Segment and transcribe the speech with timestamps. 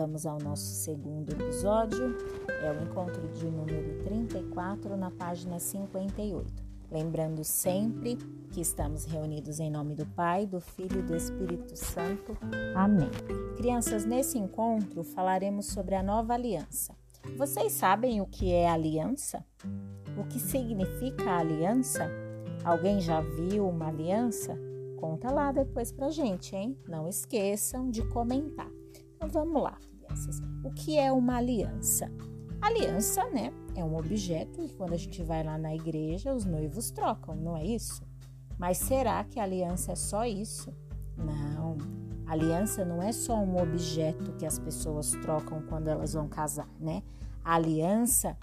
[0.00, 2.16] Vamos ao nosso segundo episódio,
[2.48, 6.50] é o encontro de número 34 na página 58.
[6.90, 8.16] Lembrando sempre
[8.50, 12.34] que estamos reunidos em nome do Pai, do Filho e do Espírito Santo.
[12.74, 13.10] Amém.
[13.58, 16.96] Crianças, nesse encontro falaremos sobre a nova aliança.
[17.36, 19.44] Vocês sabem o que é aliança?
[20.16, 22.08] O que significa aliança?
[22.64, 24.58] Alguém já viu uma aliança?
[24.98, 26.74] Conta lá depois pra gente, hein?
[26.88, 28.70] Não esqueçam de comentar.
[29.22, 29.76] Então vamos lá,
[30.10, 30.42] crianças.
[30.62, 32.10] O que é uma aliança?
[32.60, 36.90] Aliança, né, é um objeto que quando a gente vai lá na igreja, os noivos
[36.90, 38.02] trocam, não é isso?
[38.58, 40.72] Mas será que aliança é só isso?
[41.16, 41.78] Não.
[42.26, 47.02] Aliança não é só um objeto que as pessoas trocam quando elas vão casar, né?
[47.42, 48.36] A aliança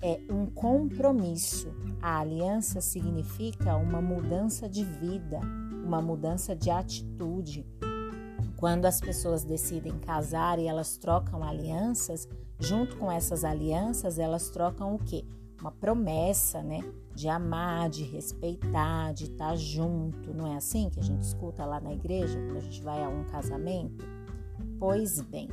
[0.00, 1.68] é um compromisso.
[2.00, 5.38] A aliança significa uma mudança de vida,
[5.84, 7.66] uma mudança de atitude,
[8.60, 14.94] quando as pessoas decidem casar e elas trocam alianças, junto com essas alianças, elas trocam
[14.94, 15.24] o quê?
[15.58, 16.80] Uma promessa, né?
[17.14, 20.34] De amar, de respeitar, de estar junto.
[20.34, 23.08] Não é assim que a gente escuta lá na igreja quando a gente vai a
[23.08, 24.04] um casamento?
[24.78, 25.48] Pois bem,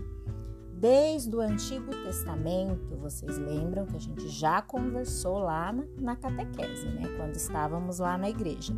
[0.74, 6.88] desde o Antigo Testamento, vocês lembram que a gente já conversou lá na, na catequese,
[6.90, 7.08] né?
[7.16, 8.74] Quando estávamos lá na igreja.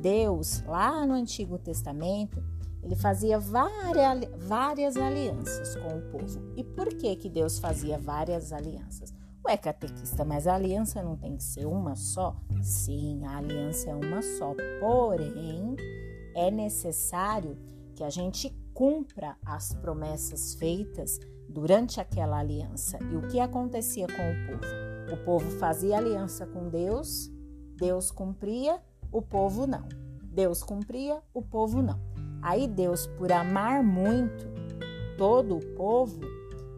[0.00, 2.42] Deus, lá no Antigo Testamento,
[2.82, 6.52] ele fazia várias, alianças com o povo.
[6.56, 9.12] E por que, que Deus fazia várias alianças?
[9.46, 12.36] Ué, catequista, mas a aliança não tem que ser uma só?
[12.62, 14.54] Sim, a aliança é uma só.
[14.80, 15.76] Porém,
[16.34, 17.58] é necessário
[17.94, 22.98] que a gente cumpra as promessas feitas durante aquela aliança.
[23.10, 24.90] E o que acontecia com o povo?
[25.12, 27.30] O povo fazia aliança com Deus,
[27.76, 29.88] Deus cumpria, o povo não.
[30.22, 31.98] Deus cumpria, o povo não.
[32.42, 34.48] Aí Deus, por amar muito
[35.18, 36.20] todo o povo,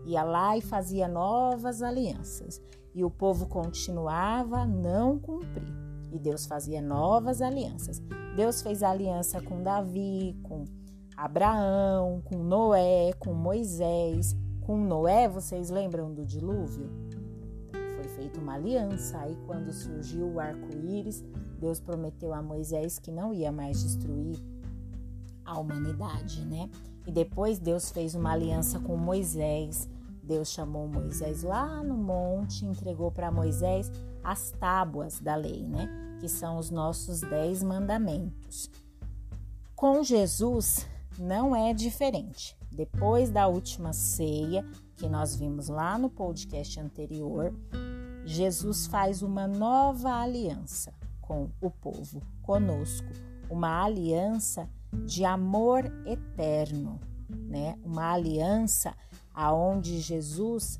[0.05, 2.61] ia lá e fazia novas alianças.
[2.95, 5.73] E o povo continuava a não cumprir.
[6.11, 8.03] E Deus fazia novas alianças.
[8.37, 10.65] Deus fez aliança com Davi, com
[11.17, 14.37] Abraão, com Noé, com Moisés.
[14.61, 16.91] Com Noé, vocês lembram do dilúvio?
[17.73, 19.19] Foi feita uma aliança.
[19.19, 21.25] Aí, quando surgiu o arco-íris,
[21.59, 24.37] Deus prometeu a Moisés que não ia mais destruir
[25.53, 26.69] a humanidade, né?
[27.07, 29.89] E depois Deus fez uma aliança com Moisés.
[30.23, 33.91] Deus chamou Moisés lá no monte, entregou para Moisés
[34.23, 35.89] as tábuas da lei, né?
[36.21, 38.71] Que são os nossos dez mandamentos.
[39.75, 40.87] Com Jesus
[41.19, 42.57] não é diferente.
[42.71, 44.65] Depois da última ceia,
[44.97, 47.53] que nós vimos lá no podcast anterior,
[48.25, 53.09] Jesus faz uma nova aliança com o povo, conosco.
[53.51, 57.79] Uma aliança de amor eterno, né?
[57.85, 58.95] Uma aliança
[59.35, 60.79] aonde Jesus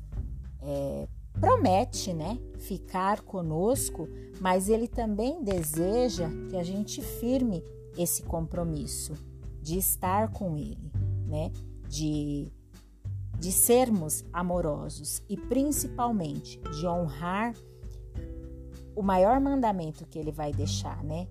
[0.61, 1.07] é,
[1.39, 4.07] promete, né, ficar conosco,
[4.39, 7.63] mas ele também deseja que a gente firme
[7.97, 9.13] esse compromisso
[9.61, 10.91] de estar com ele,
[11.27, 11.51] né?
[11.87, 12.51] De
[13.43, 17.53] de sermos amorosos e principalmente de honrar
[18.95, 21.27] o maior mandamento que ele vai deixar, né?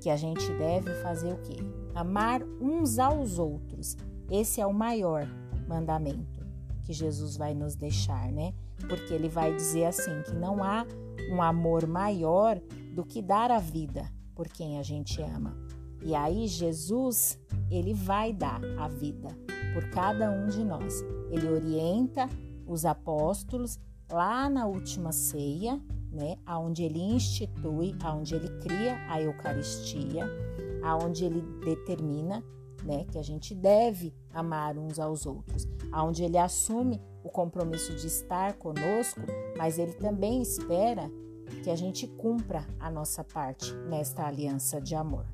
[0.00, 1.56] Que a gente deve fazer o quê?
[1.94, 3.96] Amar uns aos outros.
[4.30, 5.26] Esse é o maior
[5.68, 6.40] mandamento
[6.82, 8.52] que Jesus vai nos deixar, né?
[8.88, 10.84] Porque ele vai dizer assim que não há
[11.30, 12.60] um amor maior
[12.94, 15.56] do que dar a vida por quem a gente ama.
[16.02, 17.38] E aí Jesus,
[17.70, 19.28] ele vai dar a vida
[19.72, 21.04] por cada um de nós.
[21.30, 22.28] Ele orienta
[22.66, 23.78] os apóstolos
[24.10, 25.80] lá na última ceia,
[26.12, 30.24] né, aonde ele institui, aonde ele cria a Eucaristia,
[30.82, 32.44] aonde ele determina,
[32.84, 38.06] né, que a gente deve amar uns aos outros, aonde ele assume o compromisso de
[38.06, 39.20] estar conosco,
[39.56, 41.10] mas ele também espera
[41.62, 45.26] que a gente cumpra a nossa parte nesta aliança de amor.